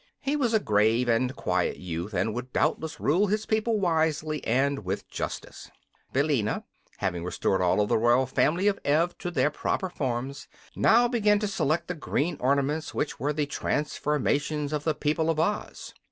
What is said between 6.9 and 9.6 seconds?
having restored all of the royal family of Ev to their